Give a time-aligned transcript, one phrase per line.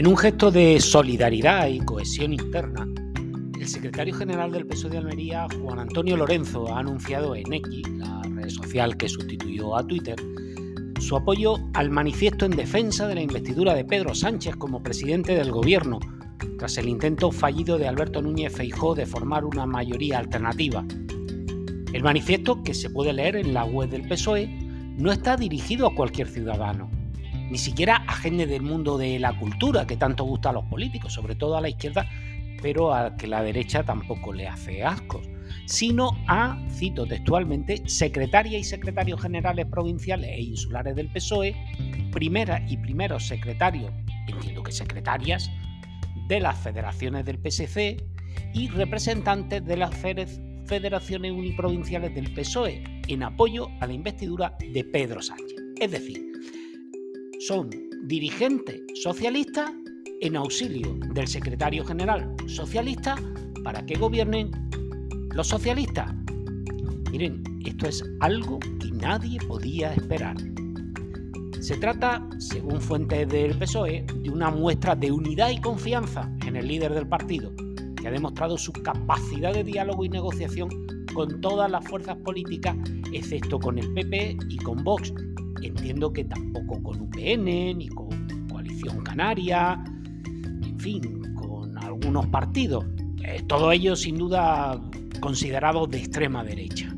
[0.00, 2.88] En un gesto de solidaridad y cohesión interna,
[3.60, 8.22] el secretario general del PSOE de Almería, Juan Antonio Lorenzo, ha anunciado en X, la
[8.22, 10.16] red social que sustituyó a Twitter,
[11.00, 15.50] su apoyo al manifiesto en defensa de la investidura de Pedro Sánchez como presidente del
[15.50, 16.00] gobierno,
[16.58, 20.82] tras el intento fallido de Alberto Núñez Feijó de formar una mayoría alternativa.
[21.92, 24.48] El manifiesto, que se puede leer en la web del PSOE,
[24.96, 26.99] no está dirigido a cualquier ciudadano
[27.50, 31.12] ni siquiera a gente del mundo de la cultura que tanto gusta a los políticos,
[31.12, 32.08] sobre todo a la izquierda,
[32.62, 35.28] pero a que la derecha tampoco le hace ascos,
[35.66, 41.56] sino a, cito textualmente, secretaria y secretarios generales provinciales e insulares del PSOE,
[42.12, 43.92] primera y primeros secretarios,
[44.28, 45.50] entiendo que secretarias,
[46.28, 47.96] de las federaciones del PSC
[48.54, 55.20] y representantes de las federaciones uniprovinciales del PSOE en apoyo a la investidura de Pedro
[55.20, 55.56] Sánchez.
[55.80, 56.29] Es decir,
[57.40, 57.70] son
[58.02, 59.72] dirigentes socialistas
[60.20, 63.16] en auxilio del secretario general socialista
[63.64, 64.50] para que gobiernen
[65.34, 66.12] los socialistas.
[67.10, 70.36] Miren, esto es algo que nadie podía esperar.
[71.60, 76.68] Se trata, según fuentes del PSOE, de una muestra de unidad y confianza en el
[76.68, 77.52] líder del partido,
[77.96, 80.68] que ha demostrado su capacidad de diálogo y negociación
[81.14, 82.76] con todas las fuerzas políticas,
[83.12, 85.12] excepto con el PP y con Vox,
[85.62, 88.08] Entiendo que tampoco con UPN, ni con
[88.48, 89.82] Coalición Canaria,
[90.24, 92.84] en fin, con algunos partidos.
[93.24, 94.80] Eh, todo ello sin duda
[95.20, 96.94] considerado de extrema derecha.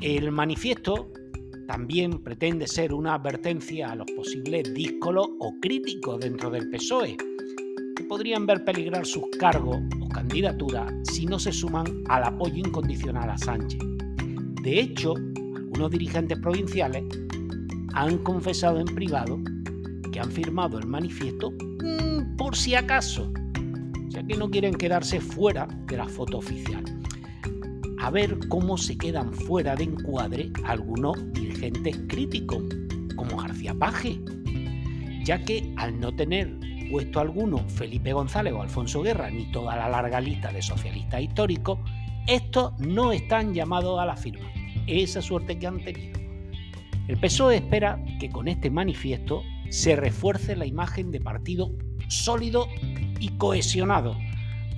[0.00, 1.10] El manifiesto
[1.66, 7.16] también pretende ser una advertencia a los posibles díscolos o críticos dentro del PSOE,
[7.96, 13.30] que podrían ver peligrar sus cargos o candidaturas si no se suman al apoyo incondicional
[13.30, 13.80] a Sánchez.
[14.62, 15.14] De hecho,
[15.56, 17.04] algunos dirigentes provinciales
[17.94, 19.38] han confesado en privado
[20.12, 23.32] que han firmado el manifiesto mm, por si acaso,
[24.08, 26.82] ya que no quieren quedarse fuera de la foto oficial.
[28.00, 32.62] A ver cómo se quedan fuera de encuadre algunos dirigentes críticos,
[33.16, 34.20] como García Paje,
[35.24, 36.52] ya que al no tener
[36.90, 41.78] puesto alguno Felipe González o Alfonso Guerra, ni toda la larga lista de socialistas históricos,
[42.26, 44.46] estos no están llamados a la firma.
[44.86, 46.23] Esa suerte que han tenido.
[47.06, 51.70] El PSOE espera que con este manifiesto se refuerce la imagen de partido
[52.08, 52.66] sólido
[53.20, 54.16] y cohesionado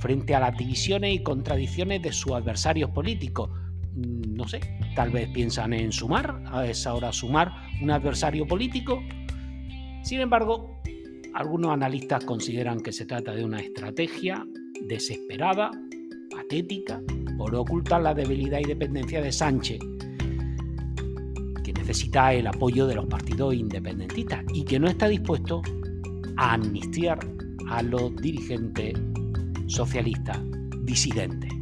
[0.00, 3.50] frente a las divisiones y contradicciones de sus adversarios políticos.
[3.94, 4.60] Mm, no sé,
[4.96, 9.00] tal vez piensan en sumar, a esa hora sumar un adversario político.
[10.02, 10.80] Sin embargo,
[11.32, 14.44] algunos analistas consideran que se trata de una estrategia
[14.88, 15.70] desesperada,
[16.30, 17.00] patética,
[17.38, 19.78] por ocultar la debilidad y dependencia de Sánchez
[21.86, 25.62] necesita el apoyo de los partidos independentistas y que no está dispuesto
[26.36, 27.16] a amnistiar
[27.68, 28.94] a los dirigentes
[29.68, 30.36] socialistas
[30.82, 31.55] disidentes.